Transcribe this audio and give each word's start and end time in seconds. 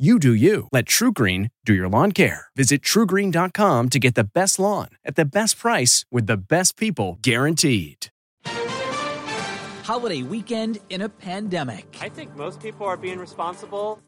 You 0.00 0.18
do 0.18 0.32
you. 0.32 0.66
Let 0.72 0.86
TruGreen 0.86 1.50
do 1.66 1.74
your 1.74 1.86
lawn 1.86 2.12
care. 2.12 2.46
Visit 2.56 2.80
trugreen.com 2.80 3.88
to 3.90 3.98
get 3.98 4.14
the 4.14 4.24
best 4.24 4.58
lawn 4.58 4.88
at 5.04 5.14
the 5.14 5.26
best 5.26 5.58
price 5.58 6.06
with 6.10 6.26
the 6.26 6.38
best 6.38 6.78
people 6.78 7.18
guaranteed. 7.20 8.06
Holiday 9.84 10.22
weekend 10.22 10.78
in 10.88 11.02
a 11.02 11.08
pandemic. 11.10 11.98
I 12.00 12.08
think 12.08 12.34
most 12.34 12.62
people 12.62 12.86
are 12.86 12.96
being 12.96 13.18
responsible. 13.18 14.00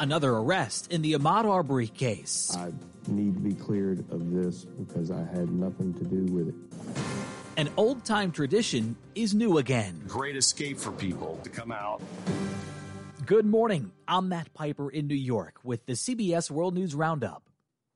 Another 0.00 0.30
arrest 0.30 0.90
in 0.90 1.02
the 1.02 1.12
Ahmaud 1.12 1.44
Arbery 1.44 1.88
case. 1.88 2.56
I 2.56 2.72
need 3.06 3.34
to 3.34 3.40
be 3.40 3.52
cleared 3.52 3.98
of 4.10 4.32
this 4.32 4.64
because 4.64 5.10
I 5.10 5.18
had 5.18 5.50
nothing 5.50 5.92
to 5.92 6.04
do 6.04 6.24
with 6.32 6.48
it. 6.48 6.54
An 7.58 7.68
old 7.76 8.02
time 8.06 8.32
tradition 8.32 8.96
is 9.14 9.34
new 9.34 9.58
again. 9.58 10.00
Great 10.08 10.36
escape 10.36 10.78
for 10.78 10.92
people 10.92 11.38
to 11.44 11.50
come 11.50 11.70
out. 11.70 12.00
Good 13.26 13.44
morning. 13.44 13.90
I'm 14.06 14.28
Matt 14.28 14.54
Piper 14.54 14.88
in 14.88 15.08
New 15.08 15.16
York 15.16 15.58
with 15.64 15.84
the 15.86 15.94
CBS 15.94 16.48
World 16.48 16.74
News 16.74 16.94
Roundup. 16.94 17.42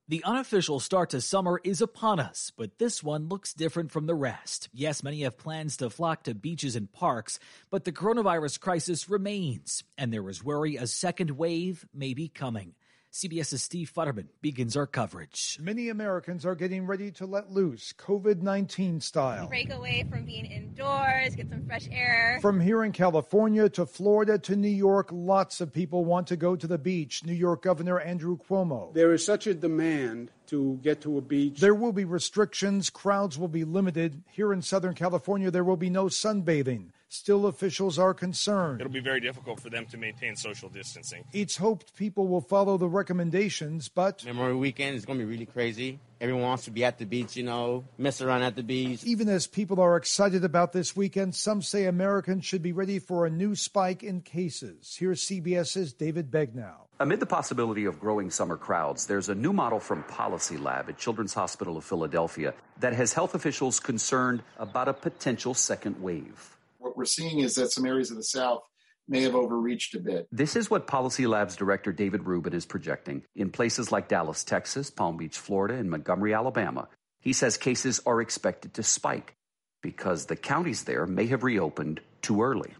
The 0.09 0.25
unofficial 0.25 0.81
start 0.81 1.11
to 1.11 1.21
summer 1.21 1.61
is 1.63 1.81
upon 1.81 2.19
us, 2.19 2.51
but 2.57 2.79
this 2.79 3.01
one 3.01 3.29
looks 3.29 3.53
different 3.53 3.91
from 3.91 4.07
the 4.07 4.13
rest. 4.13 4.67
Yes, 4.73 5.03
many 5.03 5.21
have 5.21 5.37
plans 5.37 5.77
to 5.77 5.89
flock 5.89 6.23
to 6.23 6.35
beaches 6.35 6.75
and 6.75 6.91
parks, 6.91 7.39
but 7.69 7.85
the 7.85 7.93
coronavirus 7.93 8.59
crisis 8.59 9.09
remains, 9.09 9.85
and 9.97 10.11
there 10.11 10.29
is 10.29 10.43
worry 10.43 10.75
a 10.75 10.85
second 10.85 11.31
wave 11.31 11.85
may 11.93 12.13
be 12.13 12.27
coming. 12.27 12.73
CBS's 13.11 13.61
Steve 13.61 13.91
Futterman 13.93 14.27
begins 14.41 14.77
our 14.77 14.87
coverage. 14.87 15.57
Many 15.59 15.89
Americans 15.89 16.45
are 16.45 16.55
getting 16.55 16.87
ready 16.87 17.11
to 17.11 17.25
let 17.25 17.51
loose, 17.51 17.91
COVID 17.97 18.41
19 18.41 19.01
style. 19.01 19.49
Break 19.49 19.73
away 19.73 20.05
from 20.09 20.23
being 20.23 20.45
indoors, 20.45 21.35
get 21.35 21.49
some 21.49 21.65
fresh 21.65 21.89
air. 21.91 22.39
From 22.41 22.61
here 22.61 22.85
in 22.85 22.93
California 22.93 23.67
to 23.67 23.85
Florida 23.85 24.39
to 24.39 24.55
New 24.55 24.69
York, 24.69 25.09
lots 25.11 25.59
of 25.59 25.73
people 25.73 26.05
want 26.05 26.27
to 26.27 26.37
go 26.37 26.55
to 26.55 26.65
the 26.65 26.77
beach. 26.77 27.25
New 27.25 27.33
York 27.33 27.63
Governor 27.63 27.99
Andrew 27.99 28.37
Cuomo. 28.37 28.93
There 28.93 29.11
is 29.11 29.25
such 29.25 29.45
a 29.45 29.53
demand 29.53 30.31
to 30.47 30.79
get 30.81 31.01
to 31.01 31.17
a 31.17 31.21
beach. 31.21 31.59
There 31.59 31.75
will 31.75 31.91
be 31.91 32.05
restrictions, 32.05 32.89
crowds 32.89 33.37
will 33.37 33.49
be 33.49 33.65
limited. 33.65 34.23
Here 34.31 34.53
in 34.53 34.61
Southern 34.61 34.95
California, 34.95 35.51
there 35.51 35.65
will 35.65 35.75
be 35.75 35.89
no 35.89 36.05
sunbathing. 36.05 36.91
Still, 37.13 37.45
officials 37.45 37.99
are 37.99 38.13
concerned. 38.13 38.79
It'll 38.79 38.89
be 38.89 39.01
very 39.01 39.19
difficult 39.19 39.59
for 39.59 39.69
them 39.69 39.85
to 39.87 39.97
maintain 39.97 40.37
social 40.37 40.69
distancing. 40.69 41.25
It's 41.33 41.57
hoped 41.57 41.93
people 41.97 42.29
will 42.29 42.39
follow 42.39 42.77
the 42.77 42.87
recommendations, 42.87 43.89
but. 43.89 44.23
Memorial 44.23 44.57
weekend 44.57 44.95
is 44.95 45.03
going 45.03 45.19
to 45.19 45.25
be 45.25 45.29
really 45.29 45.45
crazy. 45.45 45.99
Everyone 46.21 46.43
wants 46.43 46.63
to 46.65 46.71
be 46.71 46.85
at 46.85 46.99
the 46.99 47.05
beach, 47.05 47.35
you 47.35 47.43
know, 47.43 47.83
mess 47.97 48.21
around 48.21 48.43
at 48.43 48.55
the 48.55 48.63
beach. 48.63 49.03
Even 49.03 49.27
as 49.27 49.45
people 49.45 49.81
are 49.81 49.97
excited 49.97 50.45
about 50.45 50.71
this 50.71 50.95
weekend, 50.95 51.35
some 51.35 51.61
say 51.61 51.83
Americans 51.83 52.45
should 52.45 52.61
be 52.61 52.71
ready 52.71 52.97
for 52.97 53.25
a 53.25 53.29
new 53.29 53.55
spike 53.55 54.03
in 54.03 54.21
cases. 54.21 54.95
Here's 54.97 55.21
CBS's 55.21 55.91
David 55.91 56.31
Begnaud. 56.31 56.87
Amid 57.01 57.19
the 57.19 57.25
possibility 57.25 57.83
of 57.83 57.99
growing 57.99 58.31
summer 58.31 58.55
crowds, 58.55 59.07
there's 59.07 59.27
a 59.27 59.35
new 59.35 59.51
model 59.51 59.81
from 59.81 60.03
Policy 60.03 60.55
Lab 60.55 60.87
at 60.87 60.97
Children's 60.97 61.33
Hospital 61.33 61.75
of 61.75 61.83
Philadelphia 61.83 62.53
that 62.79 62.93
has 62.93 63.11
health 63.11 63.35
officials 63.35 63.81
concerned 63.81 64.43
about 64.57 64.87
a 64.87 64.93
potential 64.93 65.53
second 65.53 66.01
wave 66.01 66.55
what 66.81 66.97
we're 66.97 67.05
seeing 67.05 67.39
is 67.39 67.55
that 67.55 67.71
some 67.71 67.85
areas 67.85 68.11
of 68.11 68.17
the 68.17 68.23
South 68.23 68.61
may 69.07 69.21
have 69.21 69.35
overreached 69.35 69.95
a 69.95 69.99
bit. 69.99 70.27
This 70.31 70.55
is 70.55 70.69
what 70.69 70.87
Policy 70.87 71.27
Labs 71.27 71.55
director 71.55 71.91
David 71.91 72.25
Rubin 72.25 72.53
is 72.53 72.65
projecting. 72.65 73.23
In 73.35 73.51
places 73.51 73.91
like 73.91 74.07
Dallas, 74.07 74.43
Texas, 74.43 74.89
Palm 74.89 75.17
Beach, 75.17 75.37
Florida, 75.37 75.75
and 75.75 75.89
Montgomery, 75.89 76.33
Alabama, 76.33 76.87
he 77.19 77.33
says 77.33 77.57
cases 77.57 78.01
are 78.05 78.21
expected 78.21 78.73
to 78.75 78.83
spike 78.83 79.35
because 79.81 80.25
the 80.25 80.35
counties 80.35 80.83
there 80.83 81.05
may 81.05 81.27
have 81.27 81.43
reopened 81.43 82.01
too 82.21 82.41
early. 82.41 82.73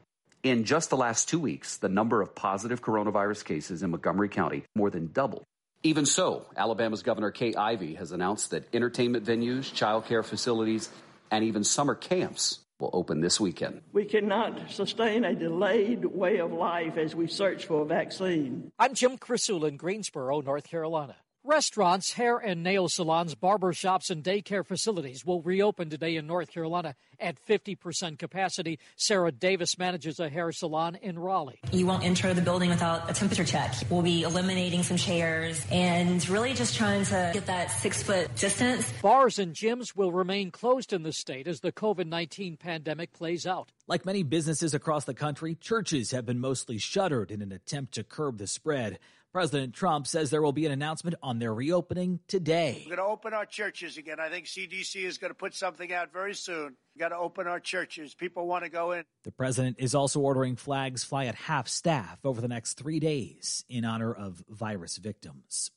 In 0.43 0.63
just 0.63 0.89
the 0.89 0.97
last 0.97 1.29
two 1.29 1.39
weeks, 1.39 1.77
the 1.77 1.89
number 1.89 2.21
of 2.21 2.33
positive 2.33 2.81
coronavirus 2.81 3.45
cases 3.45 3.83
in 3.83 3.91
Montgomery 3.91 4.29
County 4.29 4.63
more 4.75 4.89
than 4.89 5.11
doubled. 5.11 5.43
Even 5.83 6.05
so, 6.05 6.45
Alabama's 6.55 7.03
Governor 7.03 7.31
Kay 7.31 7.53
Ivey 7.55 7.95
has 7.95 8.11
announced 8.11 8.51
that 8.51 8.67
entertainment 8.73 9.25
venues, 9.25 9.71
childcare 9.71 10.23
facilities, 10.23 10.89
and 11.31 11.43
even 11.43 11.63
summer 11.63 11.95
camps 11.95 12.59
will 12.81 12.89
open 12.93 13.21
this 13.21 13.39
weekend. 13.39 13.81
We 13.93 14.05
cannot 14.05 14.71
sustain 14.71 15.23
a 15.23 15.35
delayed 15.35 16.03
way 16.05 16.39
of 16.39 16.51
life 16.51 16.97
as 16.97 17.15
we 17.15 17.27
search 17.27 17.65
for 17.65 17.83
a 17.83 17.85
vaccine. 17.85 18.71
I'm 18.79 18.93
Jim 18.93 19.17
Krasula 19.17 19.69
in 19.69 19.77
Greensboro, 19.77 20.41
North 20.41 20.67
Carolina. 20.67 21.15
Restaurants, 21.43 22.13
hair 22.13 22.37
and 22.37 22.61
nail 22.61 22.87
salons, 22.87 23.33
barber 23.33 23.73
shops, 23.73 24.11
and 24.11 24.23
daycare 24.23 24.63
facilities 24.63 25.25
will 25.25 25.41
reopen 25.41 25.89
today 25.89 26.15
in 26.15 26.27
North 26.27 26.51
Carolina 26.51 26.93
at 27.19 27.43
50% 27.43 28.19
capacity. 28.19 28.77
Sarah 28.95 29.31
Davis 29.31 29.75
manages 29.79 30.19
a 30.19 30.29
hair 30.29 30.51
salon 30.51 30.99
in 31.01 31.17
Raleigh. 31.17 31.59
You 31.71 31.87
won't 31.87 32.03
enter 32.03 32.31
the 32.35 32.43
building 32.43 32.69
without 32.69 33.09
a 33.09 33.13
temperature 33.13 33.43
check. 33.43 33.73
We'll 33.89 34.03
be 34.03 34.21
eliminating 34.21 34.83
some 34.83 34.97
chairs 34.97 35.65
and 35.71 36.27
really 36.29 36.53
just 36.53 36.75
trying 36.75 37.05
to 37.05 37.31
get 37.33 37.47
that 37.47 37.71
six 37.71 38.03
foot 38.03 38.35
distance. 38.35 38.93
Bars 39.01 39.39
and 39.39 39.55
gyms 39.55 39.95
will 39.95 40.11
remain 40.11 40.51
closed 40.51 40.93
in 40.93 41.01
the 41.01 41.11
state 41.11 41.47
as 41.47 41.61
the 41.61 41.71
COVID 41.71 42.05
19 42.05 42.57
pandemic 42.57 43.13
plays 43.13 43.47
out. 43.47 43.71
Like 43.87 44.05
many 44.05 44.21
businesses 44.21 44.75
across 44.75 45.05
the 45.05 45.15
country, 45.15 45.55
churches 45.55 46.11
have 46.11 46.25
been 46.25 46.39
mostly 46.39 46.77
shuttered 46.77 47.31
in 47.31 47.41
an 47.41 47.51
attempt 47.51 47.95
to 47.95 48.03
curb 48.03 48.37
the 48.37 48.45
spread. 48.45 48.99
President 49.33 49.73
Trump 49.73 50.07
says 50.07 50.29
there 50.29 50.41
will 50.41 50.51
be 50.51 50.65
an 50.65 50.73
announcement 50.73 51.15
on 51.23 51.39
their 51.39 51.53
reopening 51.53 52.19
today. 52.27 52.83
We're 52.85 52.97
going 52.97 53.07
to 53.07 53.13
open 53.13 53.33
our 53.33 53.45
churches 53.45 53.97
again. 53.97 54.19
I 54.19 54.27
think 54.27 54.45
CDC 54.45 55.05
is 55.05 55.17
going 55.17 55.31
to 55.31 55.35
put 55.35 55.53
something 55.53 55.93
out 55.93 56.11
very 56.11 56.35
soon. 56.35 56.75
We've 56.93 56.99
got 56.99 57.09
to 57.09 57.17
open 57.17 57.47
our 57.47 57.61
churches. 57.61 58.13
People 58.13 58.45
want 58.45 58.65
to 58.65 58.69
go 58.69 58.91
in. 58.91 59.05
The 59.23 59.31
president 59.31 59.77
is 59.79 59.95
also 59.95 60.19
ordering 60.19 60.57
flags 60.57 61.05
fly 61.05 61.27
at 61.27 61.35
half 61.35 61.69
staff 61.69 62.19
over 62.25 62.41
the 62.41 62.49
next 62.49 62.73
three 62.73 62.99
days 62.99 63.63
in 63.69 63.85
honor 63.85 64.13
of 64.13 64.43
virus 64.49 64.97
victims. 64.97 65.71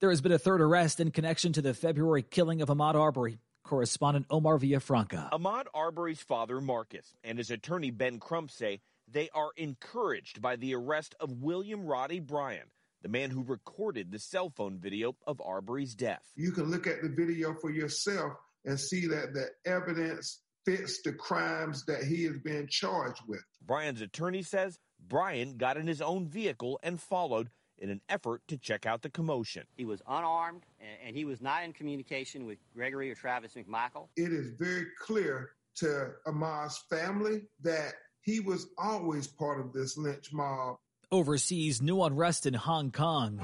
There 0.00 0.10
has 0.10 0.20
been 0.20 0.32
a 0.32 0.38
third 0.38 0.60
arrest 0.60 1.00
in 1.00 1.10
connection 1.10 1.54
to 1.54 1.62
the 1.62 1.72
February 1.72 2.22
killing 2.22 2.60
of 2.60 2.68
Ahmaud 2.68 2.94
Arbery. 2.94 3.38
Correspondent 3.64 4.26
Omar 4.30 4.58
Villafranca. 4.58 5.30
Ahmaud 5.30 5.64
Arbery's 5.74 6.20
father, 6.20 6.60
Marcus, 6.60 7.14
and 7.24 7.36
his 7.36 7.50
attorney, 7.50 7.90
Ben 7.90 8.18
Crump, 8.18 8.50
say 8.50 8.80
they 9.10 9.28
are 9.34 9.50
encouraged 9.56 10.40
by 10.40 10.56
the 10.56 10.74
arrest 10.74 11.14
of 11.20 11.42
William 11.42 11.86
Roddie 11.86 12.20
Bryan 12.20 12.64
the 13.02 13.08
man 13.08 13.30
who 13.30 13.42
recorded 13.42 14.10
the 14.10 14.18
cell 14.18 14.50
phone 14.50 14.78
video 14.78 15.16
of 15.26 15.40
Arbery's 15.40 15.94
death. 15.94 16.22
You 16.36 16.52
can 16.52 16.64
look 16.70 16.86
at 16.86 17.02
the 17.02 17.08
video 17.08 17.54
for 17.54 17.70
yourself 17.70 18.32
and 18.64 18.78
see 18.78 19.06
that 19.06 19.32
the 19.34 19.48
evidence 19.70 20.40
fits 20.64 21.00
the 21.02 21.12
crimes 21.12 21.84
that 21.86 22.04
he 22.04 22.24
is 22.24 22.38
being 22.38 22.66
charged 22.68 23.22
with. 23.26 23.44
Bryan's 23.64 24.00
attorney 24.00 24.42
says 24.42 24.78
Bryan 25.08 25.56
got 25.56 25.76
in 25.76 25.86
his 25.86 26.02
own 26.02 26.28
vehicle 26.28 26.78
and 26.82 27.00
followed 27.00 27.50
in 27.78 27.90
an 27.90 28.00
effort 28.08 28.42
to 28.48 28.58
check 28.58 28.86
out 28.86 29.02
the 29.02 29.10
commotion. 29.10 29.64
He 29.76 29.84
was 29.84 30.02
unarmed 30.06 30.64
and 31.06 31.16
he 31.16 31.24
was 31.24 31.40
not 31.40 31.62
in 31.64 31.72
communication 31.72 32.44
with 32.44 32.58
Gregory 32.74 33.10
or 33.10 33.14
Travis 33.14 33.54
McMichael. 33.54 34.08
It 34.16 34.32
is 34.32 34.50
very 34.58 34.86
clear 35.00 35.50
to 35.76 36.10
Ahmaud's 36.26 36.82
family 36.90 37.42
that 37.62 37.94
he 38.20 38.40
was 38.40 38.66
always 38.76 39.28
part 39.28 39.60
of 39.60 39.72
this 39.72 39.96
lynch 39.96 40.32
mob 40.32 40.76
oversees 41.10 41.80
new 41.80 42.02
unrest 42.02 42.46
in 42.46 42.54
Hong 42.54 42.90
Kong. 42.90 43.40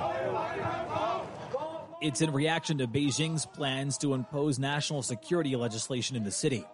It's 2.00 2.20
in 2.20 2.32
reaction 2.32 2.78
to 2.78 2.86
Beijing's 2.86 3.46
plans 3.46 3.96
to 3.98 4.12
impose 4.14 4.58
national 4.58 5.02
security 5.02 5.56
legislation 5.56 6.16
in 6.16 6.24
the 6.24 6.30
city. 6.30 6.64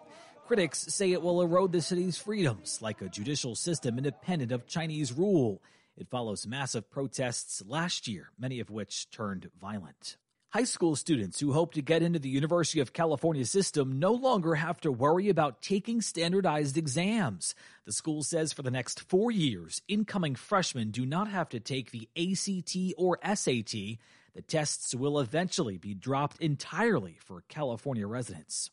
Critics 0.45 0.79
say 0.79 1.11
it 1.13 1.21
will 1.21 1.41
erode 1.41 1.71
the 1.71 1.81
city's 1.81 2.17
freedoms, 2.17 2.81
like 2.81 3.01
a 3.01 3.07
judicial 3.07 3.55
system 3.55 3.97
independent 3.97 4.51
of 4.51 4.67
Chinese 4.67 5.13
rule. 5.13 5.61
It 5.95 6.09
follows 6.09 6.45
massive 6.45 6.91
protests 6.91 7.63
last 7.65 8.07
year, 8.07 8.31
many 8.37 8.59
of 8.59 8.69
which 8.69 9.09
turned 9.11 9.49
violent. 9.61 10.17
High 10.53 10.65
school 10.65 10.97
students 10.97 11.39
who 11.39 11.53
hope 11.53 11.75
to 11.75 11.81
get 11.81 12.03
into 12.03 12.19
the 12.19 12.27
University 12.27 12.81
of 12.81 12.91
California 12.91 13.45
system 13.45 13.99
no 13.99 14.11
longer 14.11 14.55
have 14.55 14.81
to 14.81 14.91
worry 14.91 15.29
about 15.29 15.61
taking 15.61 16.01
standardized 16.01 16.77
exams. 16.77 17.55
The 17.85 17.93
school 17.93 18.21
says 18.21 18.51
for 18.51 18.61
the 18.61 18.69
next 18.69 18.99
four 18.99 19.31
years, 19.31 19.81
incoming 19.87 20.35
freshmen 20.35 20.91
do 20.91 21.05
not 21.05 21.29
have 21.29 21.47
to 21.49 21.61
take 21.61 21.91
the 21.91 22.09
ACT 22.17 22.95
or 22.97 23.17
SAT. 23.23 23.71
The 24.35 24.41
tests 24.45 24.93
will 24.93 25.21
eventually 25.21 25.77
be 25.77 25.93
dropped 25.93 26.41
entirely 26.41 27.17
for 27.21 27.45
California 27.47 28.05
residents. 28.05 28.71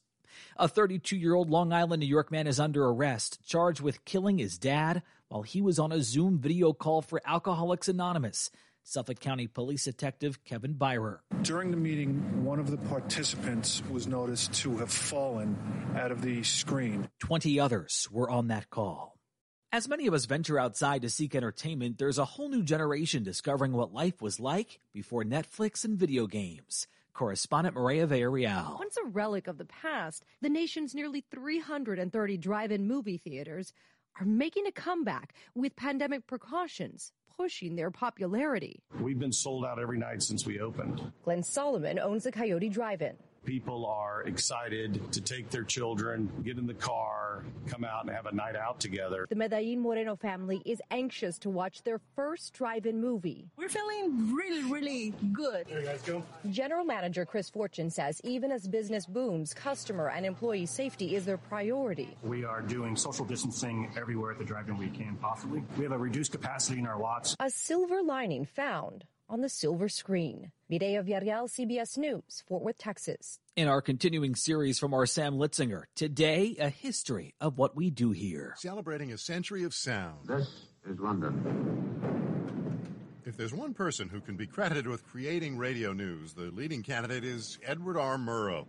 A 0.56 0.66
32 0.66 1.16
year 1.16 1.34
old 1.34 1.48
Long 1.48 1.72
Island, 1.72 2.00
New 2.00 2.06
York 2.06 2.32
man 2.32 2.48
is 2.48 2.58
under 2.58 2.86
arrest, 2.86 3.38
charged 3.46 3.80
with 3.80 4.04
killing 4.04 4.38
his 4.38 4.58
dad 4.58 5.04
while 5.28 5.42
he 5.42 5.60
was 5.60 5.78
on 5.78 5.92
a 5.92 6.02
Zoom 6.02 6.38
video 6.40 6.72
call 6.72 7.02
for 7.02 7.22
Alcoholics 7.24 7.88
Anonymous. 7.88 8.50
Suffolk 8.88 9.20
County 9.20 9.46
Police 9.46 9.84
Detective 9.84 10.42
Kevin 10.44 10.72
Byrer. 10.72 11.20
During 11.42 11.70
the 11.70 11.76
meeting, 11.76 12.42
one 12.42 12.58
of 12.58 12.70
the 12.70 12.78
participants 12.78 13.82
was 13.90 14.06
noticed 14.06 14.54
to 14.62 14.78
have 14.78 14.90
fallen 14.90 15.58
out 15.94 16.10
of 16.10 16.22
the 16.22 16.42
screen. 16.42 17.06
20 17.18 17.60
others 17.60 18.08
were 18.10 18.30
on 18.30 18.48
that 18.48 18.70
call. 18.70 19.18
As 19.72 19.90
many 19.90 20.06
of 20.06 20.14
us 20.14 20.24
venture 20.24 20.58
outside 20.58 21.02
to 21.02 21.10
seek 21.10 21.34
entertainment, 21.34 21.98
there's 21.98 22.16
a 22.16 22.24
whole 22.24 22.48
new 22.48 22.62
generation 22.62 23.22
discovering 23.22 23.72
what 23.72 23.92
life 23.92 24.22
was 24.22 24.40
like 24.40 24.80
before 24.94 25.22
Netflix 25.22 25.84
and 25.84 25.98
video 25.98 26.26
games. 26.26 26.86
Correspondent 27.12 27.76
Mireya 27.76 28.06
Villarreal. 28.06 28.78
Once 28.78 28.96
a 28.96 29.08
relic 29.08 29.48
of 29.48 29.58
the 29.58 29.66
past, 29.66 30.24
the 30.40 30.48
nation's 30.48 30.94
nearly 30.94 31.24
330 31.30 32.38
drive 32.38 32.72
in 32.72 32.86
movie 32.86 33.18
theaters 33.18 33.74
are 34.20 34.24
making 34.24 34.66
a 34.66 34.72
comeback 34.72 35.34
with 35.54 35.76
pandemic 35.76 36.26
precautions 36.26 37.12
pushing 37.36 37.76
their 37.76 37.90
popularity. 37.90 38.80
We've 39.00 39.18
been 39.18 39.32
sold 39.32 39.64
out 39.64 39.78
every 39.78 39.98
night 39.98 40.22
since 40.22 40.44
we 40.44 40.58
opened. 40.58 41.12
Glenn 41.22 41.44
Solomon 41.44 41.98
owns 41.98 42.24
the 42.24 42.32
Coyote 42.32 42.68
Drive 42.68 43.00
In. 43.00 43.16
People 43.44 43.86
are 43.86 44.24
excited 44.24 45.12
to 45.12 45.20
take 45.20 45.48
their 45.48 45.62
children, 45.62 46.30
get 46.42 46.58
in 46.58 46.66
the 46.66 46.74
car, 46.74 47.44
come 47.66 47.84
out 47.84 48.04
and 48.04 48.14
have 48.14 48.26
a 48.26 48.34
night 48.34 48.56
out 48.56 48.80
together. 48.80 49.26
The 49.30 49.36
Medellin 49.36 49.80
Moreno 49.80 50.16
family 50.16 50.60
is 50.66 50.82
anxious 50.90 51.38
to 51.38 51.48
watch 51.48 51.82
their 51.84 52.00
first 52.14 52.52
drive-in 52.52 53.00
movie. 53.00 53.48
We're 53.56 53.70
feeling 53.70 54.34
really, 54.34 54.64
really 54.64 54.77
good. 55.32 55.66
There 55.68 55.80
you 55.80 55.86
guys 55.86 56.02
go. 56.02 56.22
General 56.50 56.84
Manager 56.84 57.24
Chris 57.24 57.50
Fortune 57.50 57.90
says 57.90 58.20
even 58.24 58.50
as 58.50 58.66
business 58.66 59.06
booms, 59.06 59.54
customer 59.54 60.10
and 60.10 60.24
employee 60.24 60.66
safety 60.66 61.14
is 61.16 61.24
their 61.24 61.38
priority. 61.38 62.16
We 62.22 62.44
are 62.44 62.62
doing 62.62 62.96
social 62.96 63.24
distancing 63.24 63.90
everywhere 63.96 64.32
at 64.32 64.38
the 64.38 64.44
drive-in 64.44 64.76
we 64.76 64.88
can 64.88 65.16
possibly. 65.16 65.62
We 65.76 65.84
have 65.84 65.92
a 65.92 65.98
reduced 65.98 66.32
capacity 66.32 66.78
in 66.78 66.86
our 66.86 66.98
lots. 66.98 67.34
A 67.40 67.50
silver 67.50 68.02
lining 68.02 68.44
found 68.44 69.04
on 69.28 69.40
the 69.40 69.48
silver 69.48 69.88
screen. 69.88 70.52
Mireya 70.70 71.06
Villarreal, 71.06 71.48
CBS 71.48 71.98
News, 71.98 72.42
Fort 72.46 72.62
Worth, 72.62 72.78
Texas. 72.78 73.38
In 73.56 73.68
our 73.68 73.82
continuing 73.82 74.34
series 74.34 74.78
from 74.78 74.94
our 74.94 75.06
Sam 75.06 75.34
Litzinger, 75.34 75.84
today 75.94 76.56
a 76.58 76.68
history 76.68 77.34
of 77.40 77.58
what 77.58 77.76
we 77.76 77.90
do 77.90 78.12
here. 78.12 78.54
Celebrating 78.58 79.12
a 79.12 79.18
century 79.18 79.64
of 79.64 79.74
sound. 79.74 80.28
This 80.28 80.48
is 80.86 80.98
London. 80.98 82.27
If 83.28 83.36
there's 83.36 83.52
one 83.52 83.74
person 83.74 84.08
who 84.08 84.22
can 84.22 84.36
be 84.36 84.46
credited 84.46 84.86
with 84.86 85.06
creating 85.06 85.58
radio 85.58 85.92
news, 85.92 86.32
the 86.32 86.44
leading 86.44 86.82
candidate 86.82 87.24
is 87.24 87.58
Edward 87.62 87.98
R. 87.98 88.16
Murrow. 88.16 88.64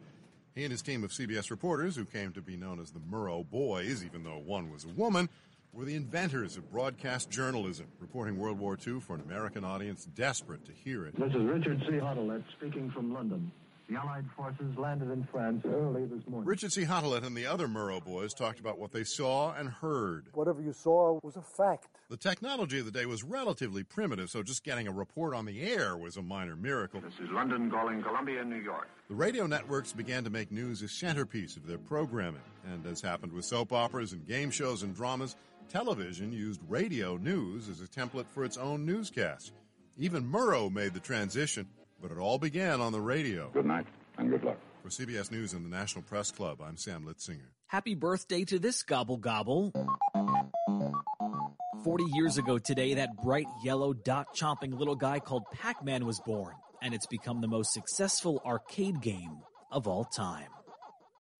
He 0.53 0.63
and 0.63 0.71
his 0.73 0.81
team 0.81 1.05
of 1.05 1.11
CBS 1.11 1.49
reporters, 1.49 1.95
who 1.95 2.03
came 2.03 2.33
to 2.33 2.41
be 2.41 2.57
known 2.57 2.81
as 2.81 2.91
the 2.91 2.99
Murrow 2.99 3.49
Boys, 3.49 4.03
even 4.03 4.25
though 4.25 4.37
one 4.37 4.69
was 4.69 4.83
a 4.83 4.89
woman, 4.89 5.29
were 5.71 5.85
the 5.85 5.95
inventors 5.95 6.57
of 6.57 6.69
broadcast 6.69 7.29
journalism, 7.29 7.87
reporting 8.01 8.37
World 8.37 8.59
War 8.59 8.77
II 8.85 8.99
for 8.99 9.15
an 9.15 9.21
American 9.21 9.63
audience 9.63 10.03
desperate 10.13 10.65
to 10.65 10.73
hear 10.73 11.05
it. 11.05 11.17
This 11.17 11.29
is 11.29 11.41
Richard 11.41 11.79
C. 11.87 11.93
Hottelet 11.93 12.43
speaking 12.57 12.91
from 12.91 13.13
London. 13.13 13.53
The 13.89 13.95
Allied 13.95 14.25
forces 14.37 14.77
landed 14.77 15.09
in 15.09 15.23
France 15.31 15.63
early 15.65 16.05
this 16.05 16.21
morning. 16.27 16.47
Richard 16.47 16.71
C. 16.71 16.83
Hottelet 16.83 17.25
and 17.25 17.35
the 17.35 17.47
other 17.47 17.67
Murrow 17.67 18.03
boys 18.03 18.35
talked 18.35 18.59
about 18.59 18.77
what 18.77 18.91
they 18.91 19.03
saw 19.03 19.51
and 19.53 19.67
heard. 19.67 20.27
Whatever 20.33 20.61
you 20.61 20.73
saw 20.73 21.19
was 21.23 21.35
a 21.35 21.41
fact. 21.41 21.87
The 22.07 22.17
technology 22.17 22.77
of 22.77 22.85
the 22.85 22.91
day 22.91 23.07
was 23.07 23.23
relatively 23.23 23.83
primitive, 23.83 24.29
so 24.29 24.43
just 24.43 24.63
getting 24.63 24.87
a 24.87 24.91
report 24.91 25.33
on 25.33 25.45
the 25.45 25.61
air 25.61 25.97
was 25.97 26.17
a 26.17 26.21
minor 26.21 26.55
miracle. 26.55 27.01
This 27.01 27.15
is 27.19 27.31
London 27.31 27.71
calling 27.71 28.03
Columbia, 28.03 28.43
New 28.43 28.61
York. 28.61 28.87
The 29.07 29.15
radio 29.15 29.47
networks 29.47 29.91
began 29.91 30.23
to 30.23 30.29
make 30.29 30.51
news 30.51 30.83
a 30.83 30.87
centerpiece 30.87 31.57
of 31.57 31.65
their 31.65 31.79
programming, 31.79 32.43
and 32.71 32.85
as 32.85 33.01
happened 33.01 33.33
with 33.33 33.45
soap 33.45 33.73
operas 33.73 34.13
and 34.13 34.27
game 34.27 34.51
shows 34.51 34.83
and 34.83 34.95
dramas, 34.95 35.35
television 35.67 36.31
used 36.31 36.61
radio 36.67 37.17
news 37.17 37.67
as 37.69 37.81
a 37.81 37.87
template 37.87 38.27
for 38.27 38.43
its 38.43 38.57
own 38.57 38.85
newscasts. 38.85 39.51
Even 39.97 40.31
Murrow 40.31 40.71
made 40.71 40.93
the 40.93 40.99
transition, 40.99 41.67
but 42.01 42.11
it 42.11 42.17
all 42.17 42.37
began 42.39 42.81
on 42.81 42.91
the 42.91 43.01
radio. 43.01 43.49
Good 43.53 43.65
night 43.65 43.85
and 44.17 44.29
good 44.29 44.43
luck. 44.43 44.57
For 44.83 44.89
CBS 44.89 45.31
News 45.31 45.53
and 45.53 45.65
the 45.65 45.69
National 45.69 46.03
Press 46.03 46.31
Club, 46.31 46.61
I'm 46.65 46.77
Sam 46.77 47.05
Litzinger. 47.05 47.49
Happy 47.67 47.95
birthday 47.95 48.45
to 48.45 48.59
this 48.59 48.83
gobble 48.83 49.17
gobble. 49.17 49.73
40 51.83 52.03
years 52.13 52.37
ago 52.37 52.57
today, 52.57 52.95
that 52.95 53.09
bright 53.23 53.47
yellow 53.63 53.93
dot 53.93 54.27
chomping 54.35 54.77
little 54.77 54.95
guy 54.95 55.19
called 55.19 55.43
Pac 55.53 55.83
Man 55.83 56.05
was 56.05 56.19
born, 56.25 56.55
and 56.81 56.93
it's 56.93 57.07
become 57.07 57.41
the 57.41 57.47
most 57.47 57.73
successful 57.73 58.41
arcade 58.45 59.01
game 59.01 59.39
of 59.71 59.87
all 59.87 60.03
time. 60.03 60.47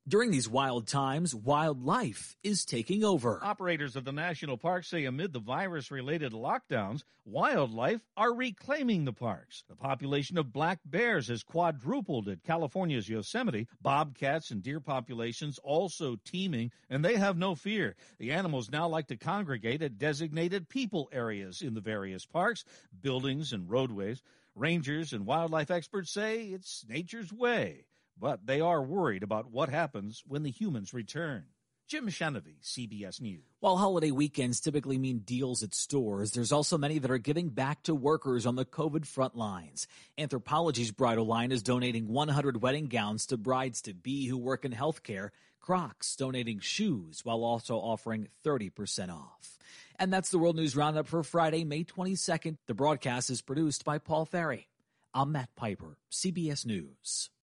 During 0.09 0.31
these 0.31 0.49
wild 0.49 0.87
times, 0.87 1.35
wildlife 1.35 2.35
is 2.41 2.65
taking 2.65 3.03
over. 3.03 3.39
Operators 3.43 3.95
of 3.95 4.05
the 4.05 4.11
national 4.11 4.57
park 4.57 4.83
say 4.83 5.05
amid 5.05 5.33
the 5.33 5.39
virus 5.39 5.91
related 5.91 6.31
lockdowns, 6.31 7.03
wildlife 7.25 8.01
are 8.17 8.33
reclaiming 8.33 9.05
the 9.05 9.13
parks. 9.13 9.63
The 9.69 9.75
population 9.75 10.39
of 10.39 10.51
black 10.51 10.79
bears 10.83 11.27
has 11.27 11.43
quadrupled 11.43 12.27
at 12.27 12.43
California's 12.43 13.07
Yosemite. 13.07 13.67
Bobcats 13.83 14.49
and 14.49 14.63
deer 14.63 14.79
populations 14.79 15.59
also 15.59 16.15
teeming, 16.25 16.71
and 16.89 17.05
they 17.05 17.15
have 17.17 17.37
no 17.37 17.53
fear. 17.53 17.95
The 18.17 18.31
animals 18.31 18.71
now 18.71 18.87
like 18.87 19.09
to 19.09 19.15
congregate 19.15 19.83
at 19.83 19.99
designated 19.99 20.69
people 20.69 21.07
areas 21.11 21.61
in 21.61 21.75
the 21.75 21.81
various 21.81 22.25
parks, 22.25 22.65
buildings, 22.99 23.53
and 23.53 23.69
roadways. 23.69 24.23
Rangers 24.55 25.13
and 25.13 25.27
wildlife 25.27 25.69
experts 25.69 26.09
say 26.09 26.45
it's 26.45 26.83
nature's 26.89 27.31
way 27.31 27.85
but 28.19 28.45
they 28.45 28.61
are 28.61 28.81
worried 28.81 29.23
about 29.23 29.51
what 29.51 29.69
happens 29.69 30.23
when 30.27 30.43
the 30.43 30.51
humans 30.51 30.93
return. 30.93 31.45
Jim 31.89 32.07
Chenevey, 32.07 32.61
CBS 32.61 33.19
News. 33.19 33.41
While 33.61 33.77
holiday 33.77 34.11
weekends 34.11 34.59
typically 34.59 34.99
mean 34.99 35.19
deals 35.19 35.63
at 35.63 35.73
stores, 35.73 36.33
there's 36.33 36.51
also 36.51 36.77
many 36.77 36.99
that 36.99 37.09
are 37.09 37.17
giving 37.17 37.49
back 37.49 37.81
to 37.83 37.95
workers 37.95 38.45
on 38.45 38.55
the 38.55 38.63
COVID 38.63 39.07
front 39.07 39.35
lines. 39.35 39.87
Anthropologie's 40.15 40.91
bridal 40.91 41.25
line 41.25 41.51
is 41.51 41.63
donating 41.63 42.07
100 42.07 42.61
wedding 42.61 42.89
gowns 42.89 43.25
to 43.25 43.37
brides 43.37 43.81
to 43.81 43.95
be 43.95 44.27
who 44.27 44.37
work 44.37 44.65
in 44.65 44.71
healthcare. 44.71 45.29
Crocs 45.59 46.15
donating 46.15 46.59
shoes 46.59 47.21
while 47.25 47.43
also 47.43 47.77
offering 47.77 48.27
30% 48.45 49.09
off. 49.09 49.57
And 49.97 50.13
that's 50.13 50.29
the 50.29 50.37
World 50.37 50.57
News 50.57 50.75
Roundup 50.75 51.07
for 51.07 51.23
Friday, 51.23 51.63
May 51.63 51.83
22nd. 51.83 52.57
The 52.67 52.75
broadcast 52.75 53.31
is 53.31 53.41
produced 53.41 53.83
by 53.83 53.97
Paul 53.97 54.25
Ferry. 54.25 54.67
I'm 55.11 55.31
Matt 55.31 55.49
Piper, 55.55 55.97
CBS 56.11 56.67
News. 56.67 57.31